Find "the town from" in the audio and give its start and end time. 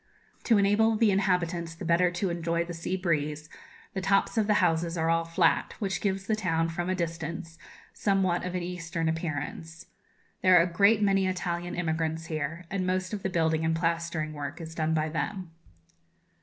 6.25-6.89